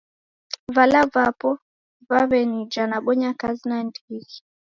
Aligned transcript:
Vala 0.75 1.01
vapo 1.13 1.51
vaw'enija 2.09 2.83
nabonya 2.87 3.29
kazi 3.41 3.63
nandighi. 3.69 4.37